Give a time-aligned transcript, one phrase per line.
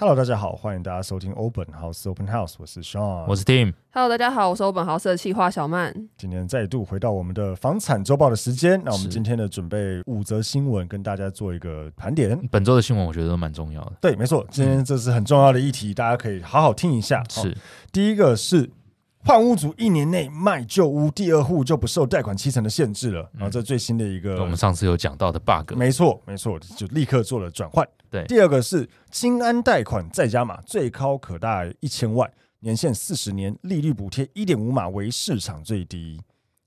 [0.00, 3.72] Hello，大家好，欢迎大家收听 Open House Open House，我是 Sean，我是 Tim。
[3.90, 5.92] Hello，大家好，我是 Open House 的企划小曼。
[6.16, 12.38] 今天再度回到我们的房产周报的时间，那我们今天的准备五则新闻跟大家做一个盘点。
[12.48, 13.92] 本周的新闻我觉得都蛮重要的。
[14.00, 17.24] 对，没错，今天这是很重要的议题，嗯、大家可以好好听一下。
[17.28, 17.52] 是，
[17.90, 18.70] 第一个是。
[19.28, 23.30] 换屋族一年内卖旧屋，第二户就不受贷款七成的限制了。
[23.34, 27.86] 然后这最新的一个，我们上次有讲到的 bug，没错没错，就立刻做了转换。
[28.08, 32.26] 对，第二个是金安贷款再加码，最高可达一千万，
[32.60, 36.18] 年限四十年，利率补贴一点五码为市场最低。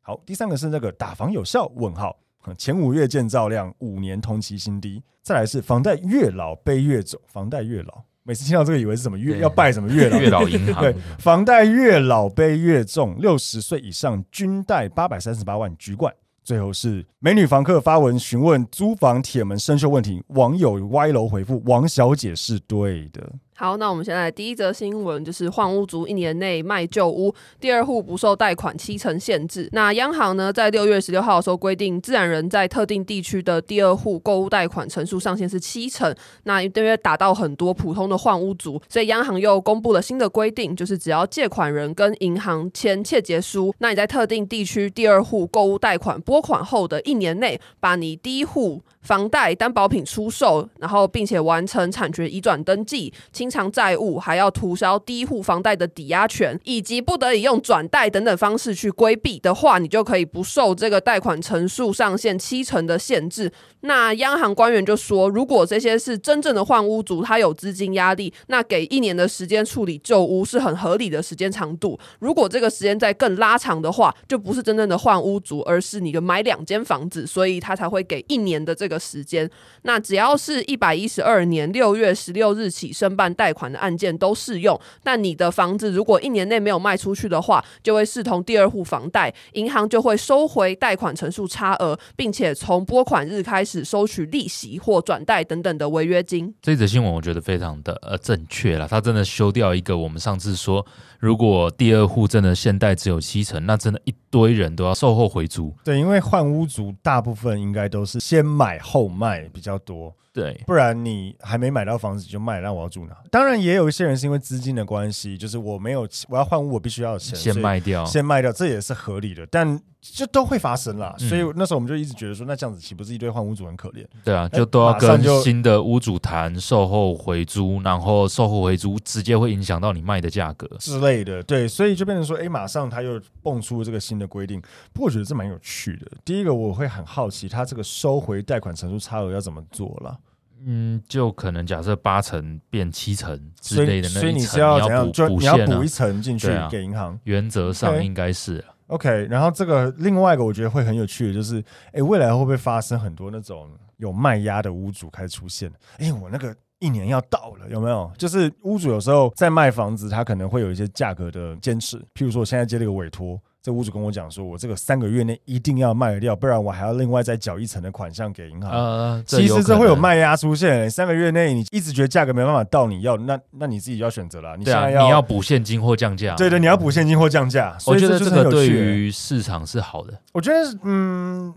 [0.02, 1.66] 好，第三个是那个打房有效？
[1.78, 2.16] 问号，
[2.60, 5.02] 前五月建造量五年同期新低。
[5.24, 8.04] 再来是房贷越老背越走，房贷越老。
[8.24, 10.20] 每次听到这个，以为是什么月要拜什么月老？
[10.20, 10.84] 月老银行。
[10.84, 16.14] 对，房贷越老背越重，六十岁以上均贷八百三十八万，居冠。
[16.44, 23.32] 最后是美女房客发文询问租房铁门生锈问题，网友歪楼回复：王小姐是对的。
[23.62, 29.70] 好，那我们现在第一则新闻就是换屋族一年内卖旧屋，第二户不受贷款七成限制。
[29.72, 36.12] 那央行呢，在六月十六号的时候规定，自然人在特定地区的第二户购物贷款成数上限是七成。
[36.46, 63.52] 那因为打到很多普通的换屋族，所以央行又公布了新的规定，就是只要借款人跟银行签切结书，那你在特定地区第二户购物贷款拨款后的一年内，把你第一户房贷担保品出售，然后并且完成产权移转登记，清偿债务，还要涂销第一户房贷的抵押权，以及不得已用转贷等等方式去规避的话，你就可以不受这个贷款成数上限七成的限制。
[63.82, 72.00] 那央行官员就说，如果这些是真正的换屋族，他有资金压力，那给一年的时间处理旧屋是很合理的时间长度。
[72.20, 79.50] 如果这个时间再更拉长的话，就不是真正的换屋族，而是你的买两间房子，所以他才会给一年的这个时间。
[79.84, 93.82] 那只要是一百一十二年六月十六日起申办贷款的案件都适用，但你的房子如果一年内没有卖出去的话，就会视同第二户房贷，银行就会收回贷款成数差额，并且从拨款日开始。
[93.92, 96.54] 收取利息或转贷等等的违约金。
[96.62, 100.86] 这则新闻我觉得非常的呃正确了，他真的修掉一个我们上次说，
[101.20, 105.74] 如果第二户真的现贷只有七成，那真的一堆人都要售后回租。
[105.84, 110.14] 对，因为换屋族大部分应该都是先买后卖比较多。
[110.34, 113.16] 对，不然你还没买到房子就卖，那我要住哪？
[113.30, 119.46] 当然也有一些人是因为资金的关系，就是我没有我要换屋，我必须要有钱，先卖掉，先卖掉，这也是合理的。
[119.48, 124.04] 但就都会发生啦，所以那时候我们就一直觉得说，那这样子岂不是一堆换屋主很可怜？
[124.24, 131.44] 对啊，就都要跟新的屋主谈售后回租，然后售后回租直接会影响到你卖的价格之类的。
[131.44, 134.60] 对，所以就变成说，哎，马上他又蹦出了这个新的规定。
[134.92, 136.10] 不过我觉得这蛮有趣的。
[136.26, 140.18] 第一个我会很好奇，他这个收回贷款成数差额要怎么做了？
[140.66, 145.12] 嗯，就可能假设八成变七成之类的那一层，所以你是要怎样？
[145.12, 147.20] 就你要补一层进去给银行。
[147.24, 148.64] 原则上应该是。
[148.88, 151.64] OK，然后这个另外一个我觉得会很有趣的就是，
[151.94, 155.72] 哎，未来会不会发生很多那种有卖压的屋主开始出现？
[155.98, 158.12] 哎，我那个一年要到了，有没有？
[158.18, 163.42] 就是屋主有时候在卖房子，他可能会有一些价格的坚持，譬如说我现在接了一个委托。
[163.64, 168.72] 这屋主跟我讲说，我这个三个月内一定要卖掉，不然我还要另外再缴一层的款项给银行。
[168.72, 170.90] 呃，其实这会有卖压出现。
[170.90, 174.58] 三个月内你一直觉得价格没办法到你要，那那你自己要选择了。
[174.58, 176.36] 你现在要、啊、你要补现金或降价。
[176.36, 177.78] 对对，你要补现金或降价。
[177.86, 180.20] 我觉得这个对于市场是好的。
[180.34, 181.54] 我觉得嗯，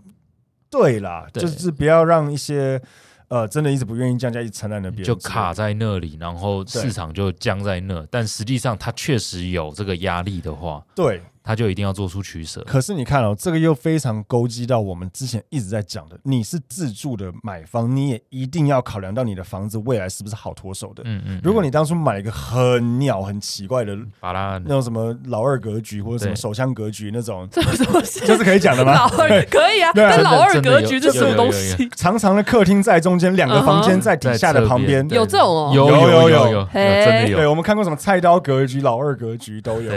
[0.69, 2.79] 对啦，对就是不要让一些
[3.29, 8.05] 呃真的一直不愿意降价，一直承担的别人就卡在那里，然后市场就僵在那。
[8.11, 11.19] 但实际上它确实有这个压力的话，对。
[11.45, 12.61] 他就一定要做出取舍。
[12.65, 21.03] 可是你看哦，这个又非常勾稽到我们之前一直在讲的，你是自住的买方，你也一定要考量到你的房子未来是不是好脱手的。
[21.05, 21.39] 嗯嗯。
[21.43, 28.95] 如果你当初买一个很鸟、很奇怪的，把它那种什么老二格局或者什么手枪格局那种， 这什么这是可以讲的吗？
[28.95, 31.87] 老二可以啊，但老二格局这是什么东西？
[31.95, 37.37] 长长的客厅在中间，两个房间在底下的旁边，有这种哦，有有有有，真的有。
[37.37, 39.93] 对，我们看过什么菜刀格局、老二格局都有，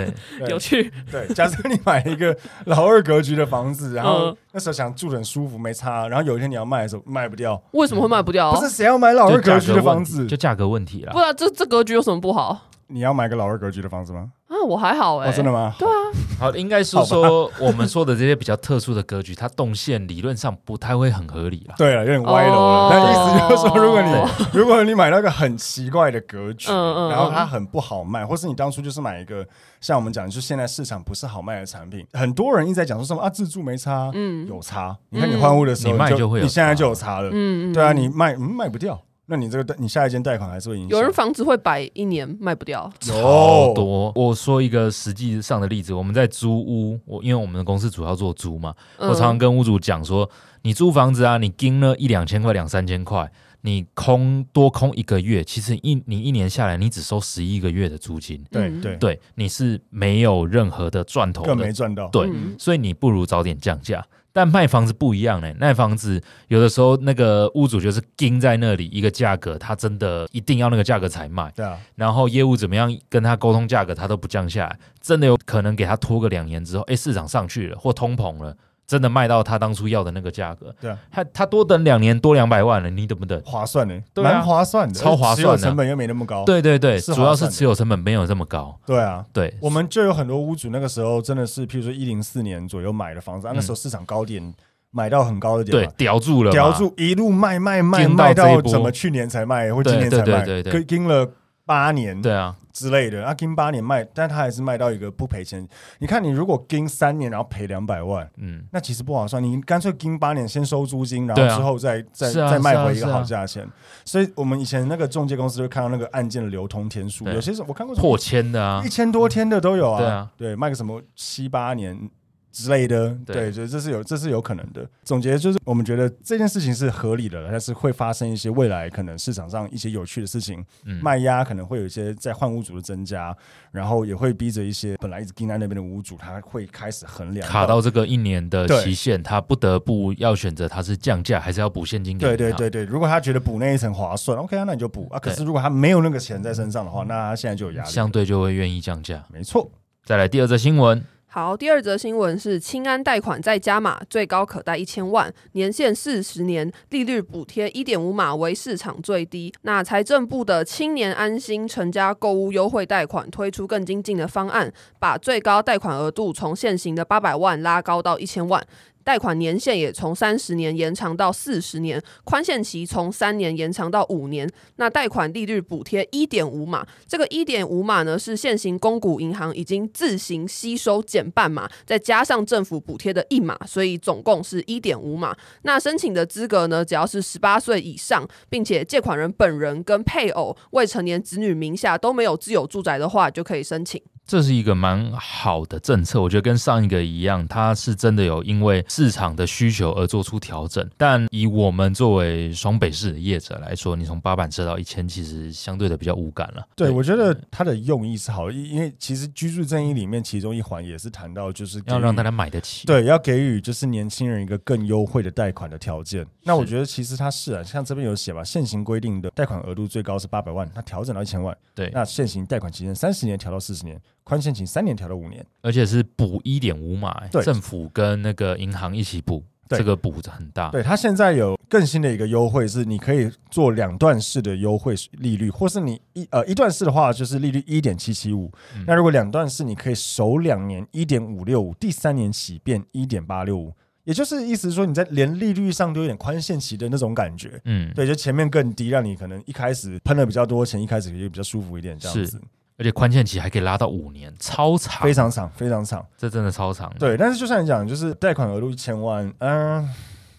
[0.50, 0.92] 有趣。
[1.10, 1.26] 对。
[1.38, 6.08] 假设你买一个老二格局的房子，然后那时候想住得很舒服，没差。
[6.08, 8.52] 然后有一天你要卖的时候卖不掉，为什么会卖不掉？
[8.52, 11.12] 不是谁要买老二格局的房子，就价格问题了。
[11.12, 12.62] 不然这这格局有什么不好？
[12.88, 14.30] 你要买个老二格局的房子吗？
[14.48, 15.74] 啊，我还好哎、哦，真的吗？
[15.78, 15.92] 对啊，
[16.40, 21.74] 好，应该是说 我们说的这些比较特殊的格局，它动线理论上不太会很合理啦。
[21.76, 22.58] 对了，有点歪楼了。
[22.58, 24.10] 哦、但意思就是说，如果你
[24.58, 29.46] 如果你买到一个很奇怪的格局，嗯嗯、然后它很不好卖，或是你当初就是买一个
[29.82, 34.96] 像我们讲，就是现在市场不是好卖的产品，很多人一直在讲说什么啊，自住没差，嗯，有差。
[35.10, 38.98] 你看你换屋的时候，你卖就会有，你现在就有差了，嗯，对啊，你卖嗯卖不掉。
[39.30, 40.96] 那你这个贷你下一间贷款还是会影响？
[40.96, 44.10] 有人房子会摆一年卖不掉，超多。
[44.14, 50.28] 我说一个实际上的例子，我们在租屋，我因为我们的公司主要做租嘛，我常常跟屋主讲说，
[50.62, 53.30] 你租房子啊，你盯了一两千块、两三千块，
[53.60, 64.02] 你空多空一个月，其实一你一年下来，你只收十一个月的租金，对对对，你是没有任何的赚头的，更没赚到，对，所以你不如早点降价。
[64.38, 71.52] 但卖房子不一样呢，卖房子有的时候那个屋主就是盯在那里一个价格，他真的一定要那个价格才卖。
[71.56, 78.56] 对啊，然后业务怎么样跟他沟通价格，他都不降下来，真的有可能给他拖个两年之后，哎，市场上去了或通膨了。
[78.88, 83.38] 真的卖到他当初要的那个价格，对啊，他他多等两年多两百万了，你等不等？
[83.44, 86.42] 划算呢，蛮、啊、划算的，超划算的，成本又没那么高。
[86.46, 88.74] 对对对，主要是持有成本没有这么高。
[88.86, 94.54] 对啊，对，我们就有很多屋主那个时候真的是，譬如说一零四年左右买的房子，嗯啊、那时候市场高点
[94.90, 101.30] 买到很高的点，对，叼住了，叼住一路卖卖卖卖到怎么去年才卖，或今年才卖，对对对对，跟了
[101.68, 102.56] 八年，对啊。
[102.72, 105.66] 之类的，啊，跟八年卖，但他还是卖到一个不赔钱。
[105.98, 109.42] 你看，你如果跟三年，然后赔两百万，嗯，那其实不划算。
[109.42, 113.68] 你干脆跟八年，先收租金，然后之后再、啊、再再卖回一个好价钱。
[114.04, 119.98] 所以，我们以前那个中介公司会看到那个案件的流通天数，有些是我看过破千的啊，一千多天的都有啊。
[119.98, 122.08] 对啊，对，卖个什么七八年。
[122.50, 124.88] 之类的，对，所以这是有，这是有可能的。
[125.04, 133.36] 总结就是，我们觉得这件事情是合理的，但是会发生一些未来可能市场上一些有趣的事情，嗯、卖压可能会有一些在换屋主的增加，
[133.70, 142.36] 然后也会逼着一些本来一直盯在那边的屋主，他会开始衡量卡到这个一年的期限，他不得不要选择他是降价还是要补现金给他。
[142.36, 145.18] 对对对对，如果他觉得补那一层划算，OK 啊，那你就补啊。
[145.18, 149.24] 可是如果他没有那个钱在身上的话，那他现在就有压力，相对就会愿意降价。
[149.32, 149.70] 没错。
[150.04, 151.04] 再来第二则新闻。
[151.30, 159.52] 好，第二则新闻是清安贷款再加码，最高可贷一千万，年限四十年，利率补贴一点五码为市场最低。
[159.60, 168.66] 那财政部的青年安心成家购物优惠贷款推出更精进的方案，把最高贷款额度从现行的八百万拉高到一千万。
[169.08, 174.46] 贷款年限也从三十年延长到四十年，宽限期从三年延长到五年。
[174.76, 185.34] 那贷款利率补贴一点五码，这个一点五码呢是现行公股银行已经自行吸收减半码，再加上政府补贴的一码，所以总共是一点五码。
[185.62, 194.02] 那申请的资格呢，只要是十八岁以上，并且借款人本人跟配偶、未成年子女名下都没有自有住宅的话，就可以申请。
[194.28, 200.86] 这是一个蛮好的政策，我觉得跟上一个一样，它是真的有因为市场的需求而做出调整。
[200.98, 206.62] 但以我们作为双北市的业者来说，你从八百折到一千，其实相对的比较无感了。
[206.76, 216.26] 对，对我觉得它的用意是好，因为其实居住正义里面其中一环也是谈到，就是要让大家买得起，对，要给予就是年轻人一个更优惠的贷款的条件。
[216.42, 221.56] 那我觉得其实它是啊，像这边有写吧，现行规定的贷款额度最高是八百万，它调整到一千万。
[221.74, 223.98] 对，那现行贷款期限三十年调到四十年。
[224.28, 230.68] 宽限期三年调到五年，而且是补一点五码，政府跟那个银行一起补，这个补的很大。
[230.68, 238.52] 对，它现在有更新的一个优惠，是你可以做两段式的优惠利率，或是你一呃一段式的话就是利率一点七七五，
[238.86, 243.72] 那如果两段式，你可以首两年一点五六五，第三年起变一点八六五，
[244.04, 247.58] 也就是意思说你在连利率上都有点宽限期的那种感觉。
[247.64, 252.38] 嗯，对，就前面更低，让你可能一开始喷了比较多钱，一开始也比较舒服一点，这样子。
[252.78, 256.90] 而且宽限期还可以拉到五年，超长，非常长，非常长，这真的超长。
[256.98, 259.88] 对，但是就像你讲，就是贷款额度一千万，嗯、呃，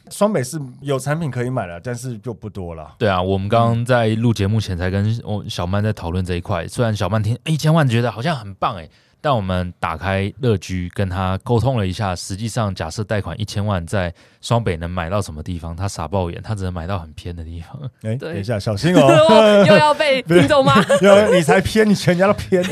[0.10, 2.96] 双北是有产品可以买了，但是就不多了。
[2.98, 8.89] 对啊，我们刚刚在录节目前才跟我小曼在讨论这一块，虽然小曼听一千万觉得好像很棒哎。
[9.21, 15.75] 但我们打开乐居跟他沟通了一下，实际上假设贷款一千万在双北能买到什么地方？
[15.75, 17.77] 他傻爆眼，他只能买到很偏的地方。
[18.03, 19.01] 哎、欸，等一下，小心哦，
[19.67, 20.73] 又要被听懂吗？
[21.01, 22.63] 有你才偏，你全家都偏。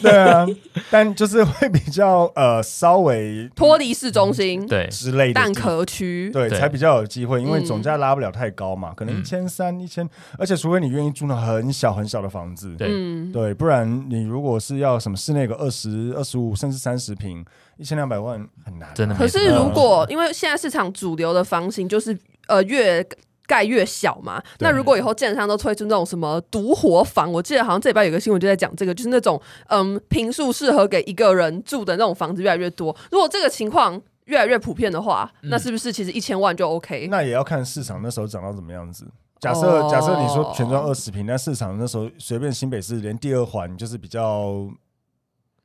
[0.00, 0.46] 对啊，
[0.90, 12.88] 但就是会比较呃稍微脱离市中心对之类的蛋壳区，对才比较有机会，因为总价拉不了太高嘛，可能一千三一千，而且除非你愿意住那很小很小的房子，对
[13.30, 15.70] 对，不然你如果是要什么室内个二。
[15.74, 17.44] 十二十五甚至三十平，
[17.76, 19.14] 一千两百万很难，真的。
[19.16, 22.16] 可是如果因为现在市场主流的房型就是
[22.46, 23.04] 呃越
[23.46, 24.42] 盖越小嘛。
[24.60, 32.96] 那如果以后建商都推出那种什么独活房，我记得好像这礼拜有个新闻就在讲这个，就是那种嗯，平数适合给一个人住的那种房子越来越多。
[33.10, 37.08] 如果这个情况越来越普遍的话，那是不是其实一千万就 OK？
[37.10, 39.06] 那也要看市场那时候涨到怎么样子。
[39.40, 44.66] 假设假设你说全装二十平，那市场那时候随便新北市连第二环就是比较。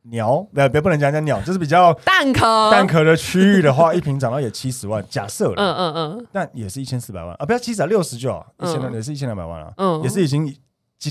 [0.03, 2.72] 鸟，别别不能讲讲鸟，就是比较蛋壳。
[2.72, 7.36] 蛋壳的区域的话，一瓶涨到也七十万，假设了，嗯嗯嗯，但也是一千四百万。
[7.36, 10.56] 啊，不要七十啊，六十就好，一千两也是一千两百万啊，嗯，也是已经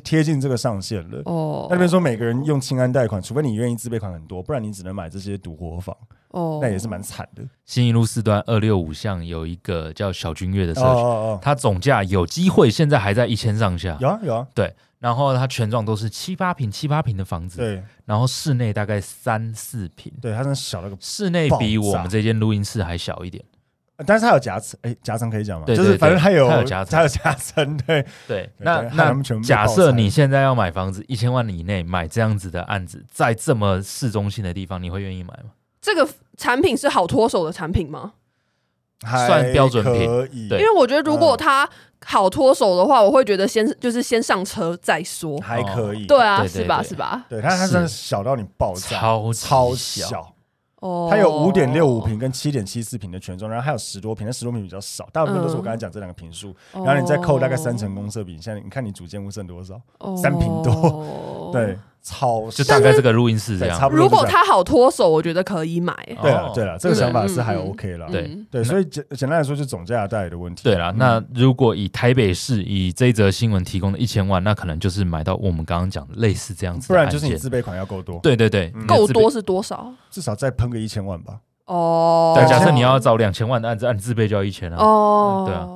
[0.02, 1.23] 贴近这个上限了。
[1.26, 5.97] 哦，那边说每个人用清安贷款，除非你愿意自备款很多，不然你只能买这些独活房。
[6.30, 7.42] 哦，那也是蛮惨的。
[7.64, 13.97] 新一路四段二六五巷有一个叫小君悦的社区，哦哦，它总价有机会现在还在一千上下。
[13.99, 14.75] 有啊有啊，对。
[14.98, 17.82] 然后它全幢都是七八平、七八平的房子，对。
[18.04, 20.96] 然后室内大概三四平，对，它是小了个。
[21.00, 23.44] 室内比我们这间录音室还小一点，
[24.04, 25.66] 但是它有夹层，哎，夹层可以讲吗？
[25.66, 28.50] 对，就是反正它有，它有夹层，它有夹层，对对。
[28.58, 35.50] 那那假设你现在要买房子，一千万以内买这样子的案子，在这么市中心的地方，你会愿意买吗？
[35.80, 38.14] 这个产品是好脱手的产品吗？
[39.00, 41.68] 算标准品，对，因为我觉得如果它
[42.04, 46.82] 好脱手的话，我会觉得先就是先上车再说，还可以，对啊，是吧？
[46.82, 47.24] 是吧？
[47.28, 50.34] 对，它它真的小到你爆炸，超超小。
[50.80, 59.74] 哦，它有五点六五平跟七点七四平的权重，然后还有十多平，那十多平比较少，大部分都是我刚才讲这两个平数，然后你再扣大概三成公设比，现在你看你主建物剩多少？
[60.16, 61.76] 三平多， 对。
[62.08, 65.94] 超就大概这个录音室这样，如果它好脱手，我觉得可以买。
[66.22, 68.06] 对了对了，这个想法是还 OK 了。
[68.10, 70.62] 对对，所以简简单来说，就总价带来的问题。
[70.64, 76.88] 对了，那如果以台北市以这一则新闻提供的一千万，那可能就是买到我们刚刚讲的类似这样子。
[76.88, 78.18] 不然就是你自备款要够多。
[78.22, 79.92] 对对对，够多是多少？
[80.10, 81.34] 至少再喷个一千万吧。
[81.66, 82.34] 哦。
[82.34, 84.76] 对，假设你要找两千万的案子，按自备就要一千啊。
[84.78, 85.44] 哦。
[85.46, 85.68] 对啊。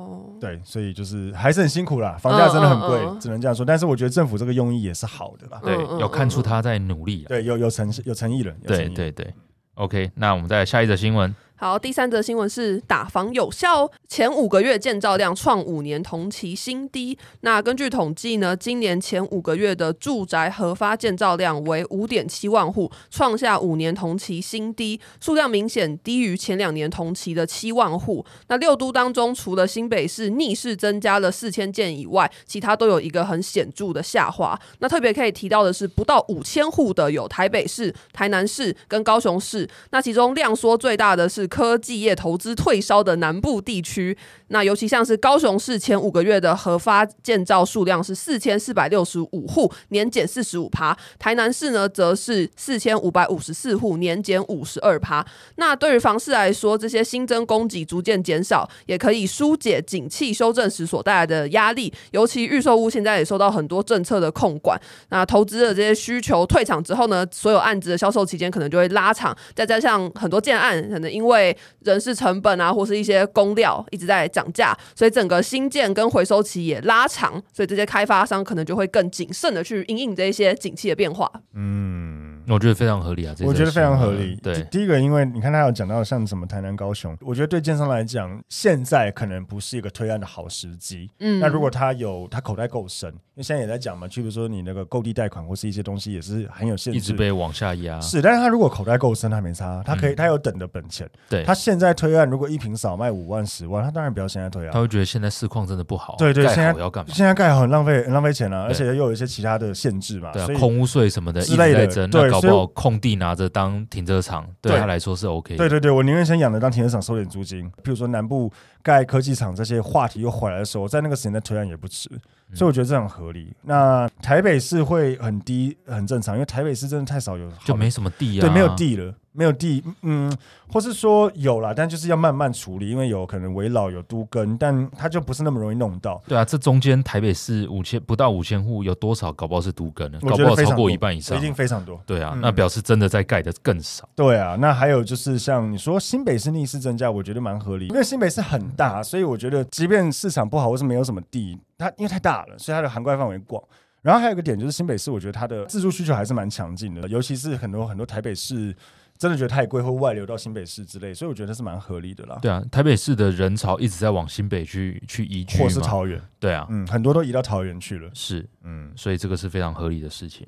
[0.43, 3.65] 对，所以就是还是很辛苦啦，房价真的很贵，只能这样说。
[3.65, 9.33] 但是我觉得政府这个用意也是好的啦，对，有看出他在努力，对，有有诚有诚意了，对对对。
[9.75, 11.33] OK，那我们再下一则新闻。
[11.63, 17.17] 好，第三则新闻是打房有效，前五个月建造量创五年同期新低。
[17.39, 28.25] 那根据统计呢，今年前五个月的住宅核发建造量为五点七万户，创下五年同期新低，数量明显低于前两年同期的七万户。
[28.49, 34.59] 那六都当中，除了新北市逆势增加了四千件以外，其他都有一个很显著的下滑。
[34.79, 39.65] 那特别可以提到的是，不到五千户的有台北市、台南市跟高雄市。
[39.91, 44.17] 那其中量缩最大的是科技业投资退烧的南部地区，
[44.47, 55.23] 那尤其像是高雄市前五个月的核发建造数量是四千四百六十五户，年减四十五趴；台南市呢，则是四千五百五十四户，年减五十二趴。
[55.57, 61.93] 那对于房市来说，这些新增供给逐渐减少，也可以疏解景气修正时所带来的压力。
[62.09, 71.42] 尤其预售屋现在也受到很多政策的控管，那投资的这些需求退场之后呢，所有案子的销售期间可能就会拉长，再加上很多建案可能因为
[71.79, 81.29] 人事成本啊，或是一些工料一直在涨价，所以整个新建跟回收期也拉长，所以这些开发商可能就会更谨慎的去应应这一些景气的变化。
[81.55, 84.35] 嗯，我觉得非常合理啊，我觉得非常合理。
[84.41, 91.09] 对，第一个，因为你看他有讲到像什么台南、高雄，我觉得对建商来讲，现在可能不是一个推案的好时机。
[91.19, 97.99] 嗯，那如果他有他口袋够深，因为现在也在讲嘛，就比如说你那个购地贷款或是一些东西也是很有限制，一直被往下压。
[98.01, 101.09] 是，但是他如果口袋够深，他没差，他可以，他有等的本钱。
[101.29, 104.71] 对，他现在推案，如果一坪少卖五万、十万，他当然不要现在推啊。
[104.73, 106.15] 他会觉得现在市况真的不好。
[106.17, 107.13] 对对，现在要干嘛？
[107.13, 110.31] 现在盖好很浪费，很浪费钱啊，而且又有一些其他的限制嘛。
[110.31, 115.55] 对，空屋税什么的之类的，那搞不好空地拿着当停车场，对他来说是 OK。
[115.55, 117.65] 对对对，我宁愿先养着当停车场，收点租金。
[117.83, 122.09] 譬如说南部盖科技厂这些话题又回来的时候，在那个时间再推案也不迟。
[122.53, 123.53] 所以我觉得这很合理。
[123.63, 128.41] 那台北市会很低，很正常，因为台北市真的太少有，就没什么地啊。
[128.41, 129.13] 对，没有地了。
[129.35, 130.31] 没有地，嗯，
[130.71, 136.21] 或是说有啦，但就是要慢慢处理，因为有可能围老有都根，但它就不是那么容易弄到。
[136.27, 140.19] 对啊，这中间台北市五千不到五千户，有多少搞不好是都根呢？
[140.21, 141.99] 搞不好超过一半以上，一定非常多。
[142.05, 144.07] 对啊，嗯、那表示真的在盖的更少。
[144.15, 153.63] 对啊，那还有就是像你说新北市逆势增加，我觉得蛮合理，因为新北市很大，所以我觉得即便市场不好或是没有什么地，它因为太大了，所以它的涵盖范围广。
[154.01, 158.75] 然后还有一个点就是新北市，我觉得它的自住需求还是蛮强劲的，尤其是很多很多台北市。
[159.15, 162.39] 真的觉得太贵，会外流到新北市之类，所以我觉得是蛮合理的啦。
[162.41, 166.19] 对啊，台北市的人潮一直在往新北去去移居，或是桃园。
[166.39, 168.09] 对啊，嗯，很多都移到桃园去了。
[168.15, 170.45] 是，嗯，所以这个是非常合理的事情。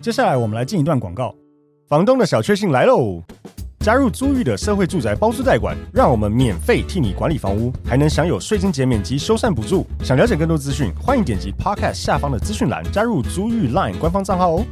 [0.00, 1.36] 接下来我们来进一段广告，
[1.88, 3.22] 房东的小确幸来喽。
[3.82, 9.86] 加入租寓的社会住宅包租代管，让我们免费替你管理房屋，还能享有税金减免及修缮补助。
[10.04, 14.66] 想了解更多资讯，欢迎点击 Podcast 下方的资讯栏，加入租寓 Line 官方账号哦。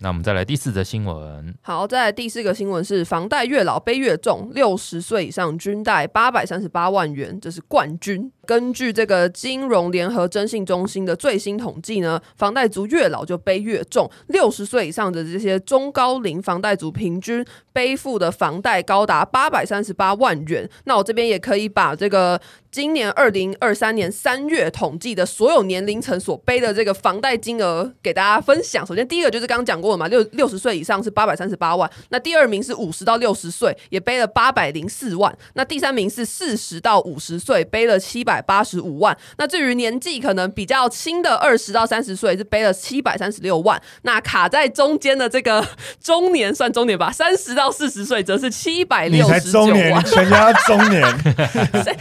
[0.00, 1.54] 那我们再来第四则新闻。
[1.62, 8.30] 好，再来第四个新闻是房贷越老背越重，六十岁以上均贷八百三十八万元，这是冠军。
[8.46, 20.68] 根据这个金融联合征信中心的最新统计呢，房贷族越老就背越重，六十岁以上的这些中高龄房贷族平均背负的房贷高达八百三十八万元。
[20.84, 28.86] 那我这边也可以把这个今年二零二三年三月统计的所有年龄层所背的这个房贷金额给大家分享。
[28.86, 29.98] 首先第一个就是刚刚讲过的。
[29.98, 39.14] 嘛，六六十岁以上是八百三十八万，那第二名是五十到六十岁，也背了八百零四万，那第三名是四十到五十岁，背了七百八十五万。
[39.36, 43.80] 那至于年纪可能比较轻的二十到三十岁，是背了七百三十六万。
[44.02, 45.62] 那卡在中间的这个
[46.02, 49.68] 中年算中年吧，三十到四十岁则是七百六十九万。
[49.68, 51.02] 中年， 全家中年。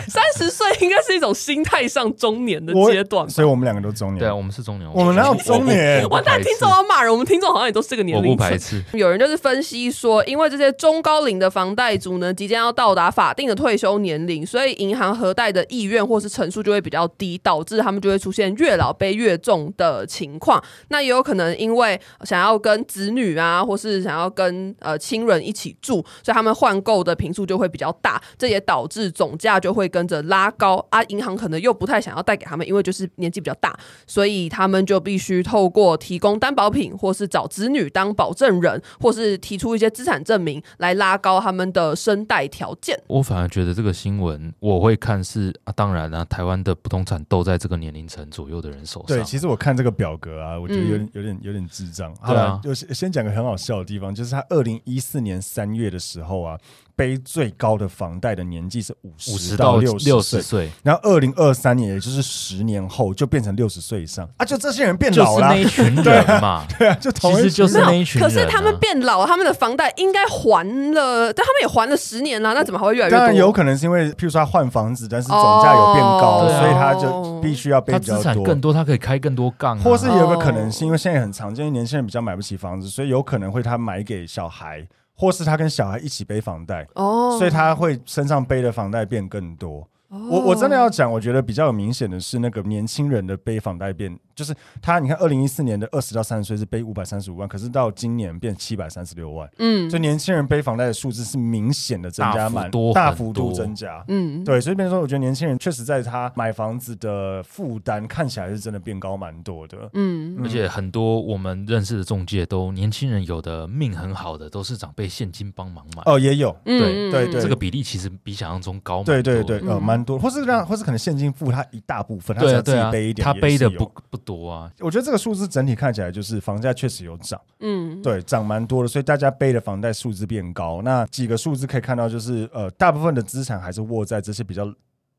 [0.08, 4.20] 三十岁应该是一种心态上中年的阶段，所以我们两个都中年。
[4.20, 4.90] 对啊，我们是中年。
[4.94, 6.08] 我们哪有中年？
[6.10, 7.80] 完蛋，听众要骂人，我们听众好像也都。
[7.92, 8.82] 这个年龄，我不排斥。
[8.94, 20.64] 有人就是分析说，因为这些中高龄的房贷族呢，即将要到达法定的退休年龄，所以银行核贷的意愿或是成数就会比较低，导致他们就会出现越老背越重的情况。
[20.90, 31.02] 那也有可能因为想要跟子女啊，或是想要跟呃亲人一起住，所以他们换购的频数就会比较大，这也导致总价就会跟着拉高啊。
[31.06, 33.76] 银行可能又不太想要贷给他们，因为就是年纪比较大，
[34.06, 43.00] 所以他们就必须透过提供担保品或是找子女当保证人，或是提出一些资产证明来拉高他们的申贷条件。
[43.08, 49.18] 我反而觉得这个新闻我会看是啊，当然啊，台湾的不动产都在这个年龄层左右的人手上。
[49.18, 52.16] 对，其实我看这个表格啊，我觉得有点、嗯、有点有点智障。
[52.18, 56.58] 好了，就先讲个很好笑的地方，就是他二零一四年三月的时候啊。
[56.96, 64.46] 背最高的房贷的年纪是五十到六十岁，然后二零二三年，也就是十年后，就变成六十岁以上啊！
[64.46, 68.30] 就这些人变老了，就是那一群人嘛，对啊，就同其实就是那一群人。
[68.30, 73.18] 可是他们变老，他们的房贷应该还了，但他们也还了十年了，那怎么还会越来越多？
[73.18, 84.88] 当然有可能是因为，譬如说他换房子，但是总价有变高，所以他就必须要背比较多，更多，他可以开更多杠，或是有个可能是因为现在很常见，年轻人比较买不起房子，所以有可能会他买给小孩。
[85.22, 87.38] 或是他跟小孩一起背房贷，oh.
[87.38, 89.88] 所以他会身上背的房贷变更多。
[90.14, 90.20] Oh.
[90.30, 94.20] 我我真的要讲，我觉得比较有明显的是那个年轻人的背房贷变。
[94.34, 125.12] 就是他，你看，二零一四年的二十到三十岁是背五百三十五万，可是到今年变七百三十六万，嗯，就年轻人背房贷的数字是明显的增加，蛮多，大幅度增加，嗯，对，所以变成说，我觉得年轻人确实在他买房子的负担看起来是真的变高蛮多的，嗯，而且很多我们认识的中介都年轻人有的命很好的都是长辈现金帮忙买，哦，也有，对对对，这个比例其实比想象中高，对对对，呃，蛮多，或是让，或是可能现金付他一大部分，他要自己背一点，他背的不不多啊，我觉得这。
[125.12, 130.82] 这个数字整体看起来就是房价确实有涨，嗯，对，涨蛮多的，所以大家背的房贷数字变高。
[130.86, 134.74] 那几个数字可以看到，就是呃，大部分的资产还是握在这些比较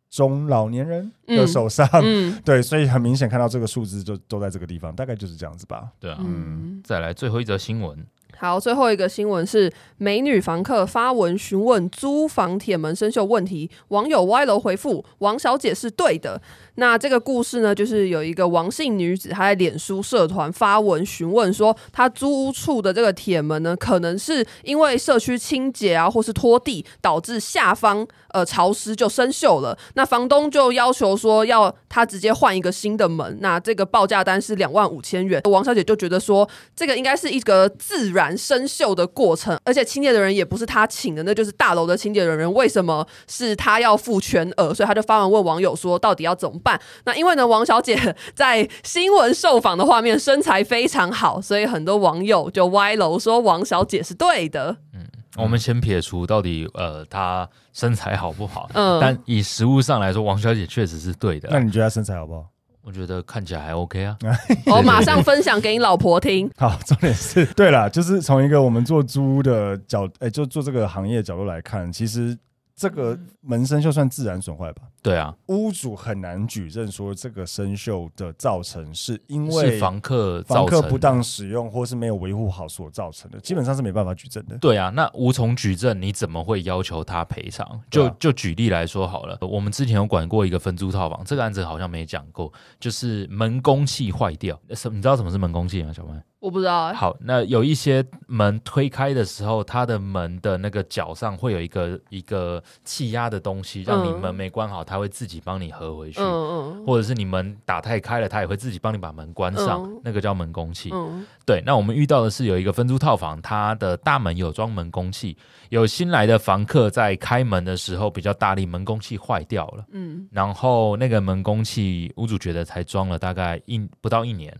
[0.08, 5.90] 中老年人的手上，嗯，嗯， 对，所以很明显看到这个数字就都在这个地方，大概就是这样子吧。
[6.00, 7.94] 对啊，嗯，再来最后一则新闻。
[8.36, 16.40] 好，最后一个新闻是美女房客发文询问租房铁门生锈问题，网友歪楼回复王小姐是对的。
[16.76, 29.78] 那这个故事呢，就是有一个王姓女子，她在脸书社团发文询问说，她租屋处的这个铁门呢，可能是因为社区清洁啊，或是拖地导致下方呃潮湿就生锈了。
[29.94, 35.40] 那房东就要求说要她直接换一个新的门，那这个报价单是两万五千元。
[35.44, 44.72] 王小姐就觉得说，这个应该是一个自然生锈的过程，而且清洁的人也不是他请的，那就是大楼的清洁人员，为什么是他要付全额？
[44.74, 46.80] 所以他就发文问网友说，到底要怎么办？
[47.04, 54.76] 那因为呢，王小姐在新闻受访的画面身材非常好，所以很多网友就歪楼说王小姐是对的。
[54.92, 55.06] 嗯，
[55.36, 61.48] 我们先撇除到底呃她身材好不好，嗯，但以实物上来说，王小姐确实是对的。
[61.50, 62.46] 那你觉得她身材好不好？
[62.82, 64.16] 我觉得看起来还 OK 啊。
[64.66, 66.50] 我马上分享给你老婆听。
[66.58, 72.36] 好，重点是对了，就是从一个我们做租的角，哎、欸，就做这个行业的角度来看，其实。
[72.74, 74.82] 这个门生锈算自然损坏吧？
[75.02, 84.56] 对啊，屋主很难举证说这个生锈的造成是因为房客房客不当使用或是没有维护好所造成的，基本上是没办法举证的。
[84.58, 87.80] 对啊，那无从举证，你怎么会要求他赔偿？
[87.90, 94.58] 就就举例来说好了，我们之前有管过一个分租套房，这个案子好像没讲过，就是门工器坏掉。
[94.70, 95.92] 什你知道什么是门工器吗？
[95.92, 96.22] 小麦？
[96.42, 96.92] 我不知道、欸。
[96.92, 106.20] 好，那有一些门推开的时候，它的门的那个角上会有一个一个气压的东西，让你门没关好，它会自己帮你合回去。
[106.20, 106.84] 嗯嗯。
[106.84, 110.90] 或者是你门打太开了，它也会自己帮你把门关上，嗯、那个叫门弓器。
[110.92, 111.24] 嗯。
[111.46, 115.36] 对，那我们遇到的是有一个分租套房，它的大门有装门弓器，
[115.68, 119.84] 有新来的房客在开门的时候比较大力，门弓器坏掉了。
[119.92, 120.26] 嗯。
[120.32, 124.52] 然后那个门弓器，屋主觉得才装了大概一不到一年。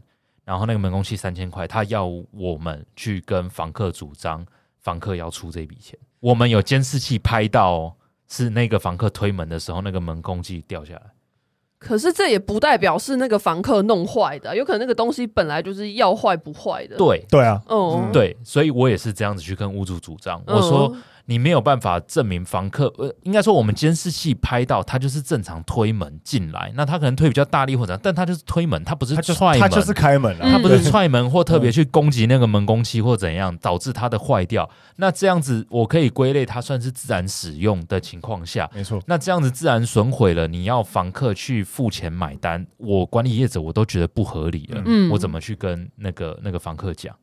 [0.44, 4.44] 然后那个门工器三千块，他要我们去跟房客主张，
[4.80, 5.98] 房客要出这笔钱。
[6.20, 7.96] 我们有监视器拍到，
[8.28, 11.02] 是那个房客推门的时候，那个门工器掉下来。
[11.78, 16.96] 可是这也不代表是那个房客弄坏的，有可能那个东西本来就是要坏不坏的。
[16.96, 20.90] 对对啊，嗯，对，所以我也是这样子去跟屋主主张，我说。
[20.94, 34.68] 嗯你没有办法证明房客，呃，应该说我们监视器拍到他就是正常推门进来，那他可能推比较大力或者，但他就是推门，他不是踹门，他就是开门了，他不是踹门或特别去攻击那个门工期或怎样导致它的坏掉。
[34.96, 39.00] 那这样子我可以归类它算是自然使用的情况下，没错。
[39.06, 47.14] 那这样子自然损毁了，你要房客去付钱买单，我管理业者我都觉得不合理了，嗯，我怎么去跟那个那个房客讲？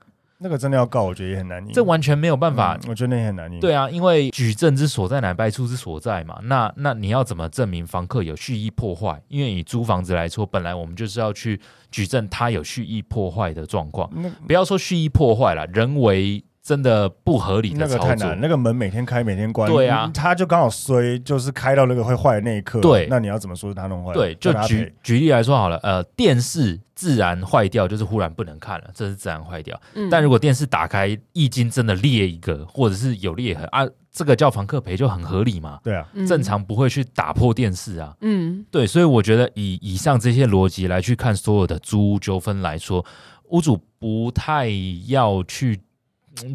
[0.42, 1.74] 那个真的要告，我觉得也很难赢。
[1.74, 3.60] 这完全没有办法，嗯、我觉得那也很难赢。
[3.60, 6.40] 对啊，因为举证之所在，乃败诉之所在嘛。
[6.44, 9.22] 那那你要怎么证明房客有蓄意破坏？
[9.28, 11.60] 因为以租房子来说，本来我们就是要去
[11.92, 14.10] 举证他有蓄意破坏的状况。
[14.48, 16.44] 不要说蓄意破坏了，人为。
[16.70, 18.40] 真的不合理的操作，那个太难。
[18.40, 22.80] 那个门每天开，每天关，对啊，他就刚好衰，就是开到那个会坏的那一刻。
[22.80, 24.14] 对，那你要怎么说是他弄坏？
[24.14, 29.82] 对，就举举例来说好了，呃，电视自然坏掉，就是忽然不能看了，这是自然坏掉。
[29.96, 35.80] 嗯，但如果电视打开，一经真的裂一个，或者是有裂痕啊，这个叫房客赔就很合理嘛。
[35.84, 38.16] 对啊，正常不会去打破电视啊。
[38.22, 43.04] 嗯，对，所以我觉得以以上这些逻辑来去看所有的租屋纠纷来说，
[43.46, 44.70] 屋主不太
[45.08, 45.82] 要去。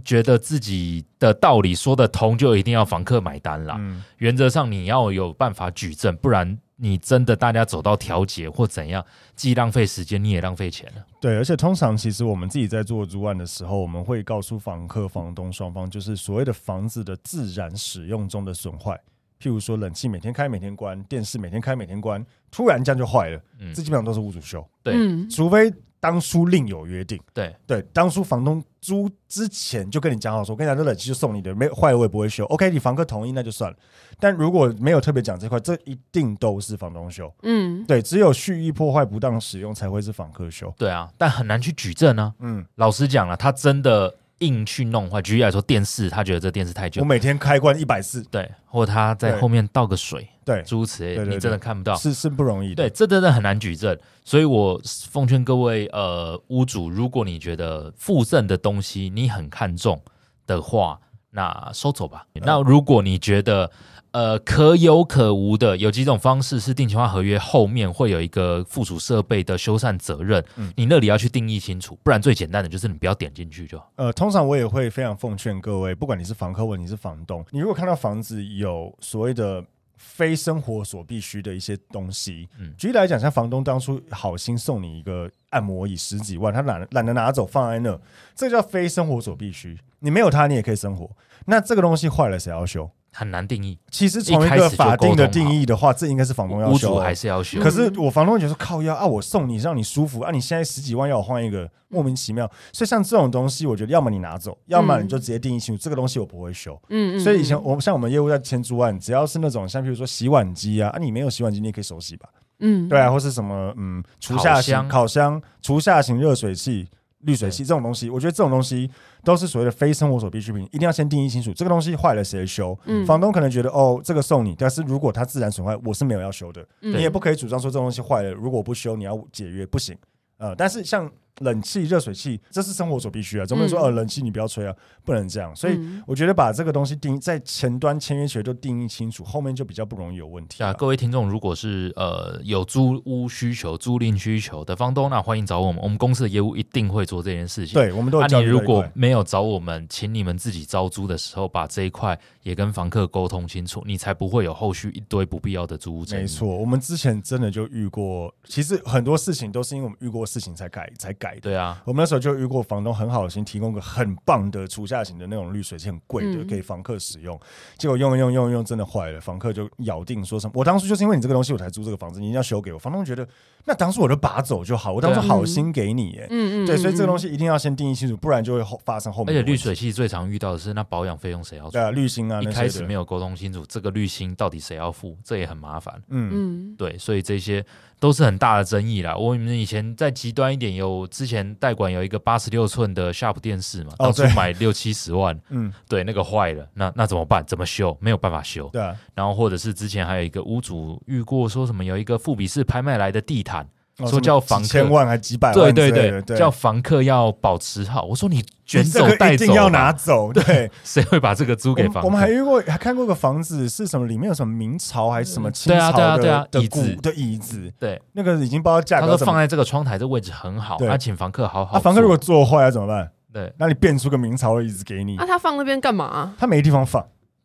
[0.04, 3.76] 觉得自己的道理说得通，就一定要房客买单啦。
[3.78, 9.04] 嗯，原则上你要有办法举证，不然你真的大家走到调解或怎样，
[9.36, 11.04] 既浪费时间，你也浪费钱了。
[11.20, 18.98] 对，而且通常其实我们自己在做租案的时候，我们会告诉房客、房东双方，就是所谓的房子的自然使用中的损坏，
[19.40, 24.66] 譬如说冷气每天开、每天关，电视每天开、每天关，突然这样就坏了，嗯，这基本上都是屋主修。
[24.82, 25.72] 对，嗯，除非。
[26.04, 32.44] 当初另有约定，对对，当初房东租之前就跟你讲好说，我跟你讲，这冷气就送你的，没坏我也不会修。
[32.44, 33.76] OK，你房客同意那就算了。
[34.20, 37.32] 但如果没有特别讲这块，这一定都是房东修。
[37.42, 40.70] 嗯，对，只有蓄意破坏、不当使用才会是房客修。
[40.76, 42.40] 对啊，但很难去举证呢、啊。
[42.40, 44.14] 嗯，老实讲了，他真的。
[44.40, 60.02] 硬去弄话，举例来说，电视他觉得这电视太旧，我每天开关一百次，对，或者他在后面倒个水，对，诸如此类，你真的看不到，是是不容易的，对，这真的很难举证，所以我奉劝各位呃屋主，如果你觉得附赠的东西你很看重
[60.46, 60.98] 的话，
[61.30, 62.26] 那收走吧。
[62.34, 63.70] 嗯、那如果你觉得
[64.14, 73.90] 呃，可有可无的，有几种方式是定型化合约后面会有一个附属设备的修缮责任，嗯，你那里要去定义清楚，不然最简单的就是你不要点进去就好。
[73.96, 79.64] 呃，通常我也会非常奉劝各位，不管你是房客或你是房东，你如果看到房子有所谓的
[79.96, 88.00] 非生活所必需的一些东西，嗯，举例来讲，像房东当初好心送你一个按摩椅十几万，他懒懒得拿走放在那，
[88.36, 91.10] 这叫非生活所必须，你没有它你也可以生活，
[91.46, 92.88] 那这个东西坏了谁要修？
[93.14, 93.78] 很难定义。
[93.90, 97.60] 其实从一个法定的定义的话，这应该是房东要修，屋主还是要修。
[97.60, 102.50] 可是我房东觉得靠腰啊，我送你让你舒服啊，你现在十几万要我换一个，莫名其妙。
[102.72, 106.76] 所以像这种东西，我觉得要么你拿走，要么你就直接定义清楚，这个东西我不会修。
[106.88, 112.28] 嗯，所以以前我像我们业务在签租案，只要是那种像比如说洗碗机啊，啊你没有洗碗机，你也可以手洗吧。
[112.58, 116.88] 嗯，对啊，或是什么嗯，厨下型烤箱、厨下型热水器。
[117.20, 118.90] 滤水器这种东西，我觉得这种东西
[119.24, 121.52] 都是所谓的非生活所必需品，一定要先定义清楚。
[121.54, 122.78] 这个东西坏了谁修？
[122.84, 126.64] 嗯，房东可能觉得哦，这个送你，但是如果它自然损坏，我是没有要修的。
[126.82, 129.96] 嗯，你也不可以主张说这东西坏了，如果不修，你要解约，不行。
[130.38, 131.10] 呃，但是像。
[131.40, 133.44] 冷气、热水器，这是生活所必须啊！
[133.44, 135.54] 总不能说，呃，冷气你不要吹啊，不能这样。
[135.56, 140.72] 所以我觉得把这个东西定在前端签约前都定义清楚，后面就比较不容易有问题啊。
[140.74, 147.74] 各位听众，如果是呃有租屋需求、租赁需求的房东，那欢迎找我们，我们公司的业务一定会做这件事情。
[147.74, 148.20] 对，我们都。
[148.20, 156.22] 那你如果没有找我们，请你们自己招租的时候，把这一块也跟房客沟通清楚，你才不会有后续一堆不必要的租屋争议。
[156.22, 161.23] 没错，我们之前真的就遇过，其实很多事情都是因为我们遇过事情才改才改。
[161.24, 161.40] 改的。
[161.40, 167.38] 对啊，我们那时候就遇过房东很好心提供个很棒的厨下型的那种滤水器，很贵的给房客使用。
[167.78, 173.26] 结果用一用用一用真的坏了，房客就咬定说什么：“我当初就是因为你这个东西我才租这个房子，你一定要修给我。”房东觉得
[173.64, 179.34] 那当初我就拔走就好，我当初好心给你，哎，嗯嗯，对，所以这个东西一定要先定义清楚，不然就会后发生后面。
[179.34, 181.70] 而且滤水器最常遇到的是那保养费用谁要出？
[181.70, 185.94] 对啊，滤芯啊，一开始没有沟通清楚这个滤芯到底谁要付，这也很麻烦。
[186.08, 187.64] 嗯嗯，对，所以这些。
[188.04, 189.16] 都是很大的争议啦。
[189.16, 197.42] 我们以前再极端一点，有之前代管有一个八十六寸的 Sharp 电视嘛，当初买六七十万，嗯，对，那个坏了，那那怎么办？
[197.46, 197.96] 怎么修？
[198.02, 198.68] 没有办法修。
[198.74, 198.94] 对啊。
[199.14, 203.66] 然后或者是之前还有一个屋主遇过，说什么有一个富比士拍卖来的地毯。
[204.06, 208.02] 说叫房客千万还几百万，对对对，对叫房客要保持好。
[208.02, 210.32] 我说你卷走带走，一定要拿走。
[210.32, 212.06] 对， 谁会把这个租给房客？
[212.06, 214.06] 我们还遇过，还看过个房子是什么？
[214.06, 216.18] 里面有什么明朝还是什么清朝的？
[216.18, 219.06] 对啊对啊，椅子的椅子，对，那个已经不知道价格。
[219.06, 221.72] 他说放在这个窗台这位置很好，他请房客好好。
[221.74, 223.10] 那房客如果坐坏了怎么办？
[223.32, 225.16] 对，那你变出个明朝的椅子给你。
[225.16, 226.34] 那他放那边干嘛？
[226.38, 227.04] 他没地方放。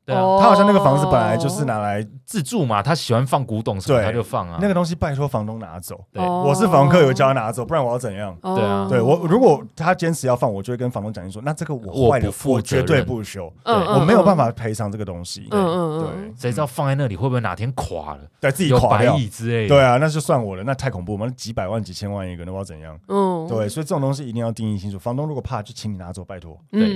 [0.09, 4.57] 对啊，他好像那个房子本来就是拿来自住嘛，他喜欢放古董什么，他就放啊。
[4.61, 8.35] 那个东西拜托房东拿走，对，我是房客有叫他拿走，不然我要怎样？
[8.41, 15.47] 对啊，对我如果他坚持要放，我就会跟房东讲说，那这个我坏了，我绝对不修，我没有办法赔偿这个东西。
[15.51, 18.21] 嗯嗯对，谁知道放在那里会不会哪天垮了？
[18.39, 19.69] 对，自己垮掉之类的。
[19.69, 22.97] 对啊，那就算我了，那太恐怖，我们几百万、几千万一个，那我要怎样？
[23.07, 24.97] 嗯，对，所以这种东西一定要定义清楚。
[24.97, 26.57] 房东如果怕，就请你拿走，拜托。
[26.71, 26.87] 对，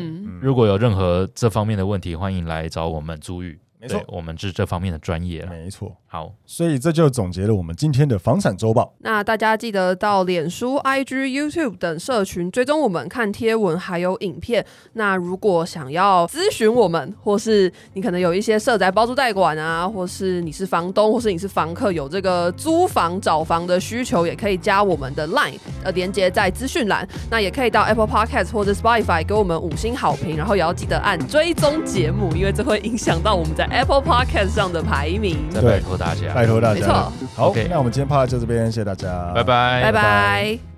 [0.42, 5.46] 如果有任何这方面的问题，欢迎来找我满足欲没错，我们是这方面的专业。
[5.50, 8.94] 没错，好，所以这就总结了我们今天的房产周报。
[9.00, 14.66] 那大家记得到脸书、IG、YouTube 等社群追踪我们，看贴文还有影片。
[14.94, 27.06] 那如果想要咨询我们，或是你可能有一些社宅包租代管啊，或是你是房东，或是你是房客，有这个租房找房的需求，也可以加我们的 Line，呃，连接在资讯栏。
[27.30, 33.68] 那也可以到 Apple Podcast 或者 Spotify 给我们五星好评，然后也要记得按追踪节目，因为这会影响到我们在。
[33.74, 36.94] Apple Podcast 上的排名，再拜托大家，拜托大家，没错。
[37.36, 37.68] 好，okay.
[37.70, 40.73] 那我们今天 Podcast 就这边，谢谢大家，拜拜，拜拜。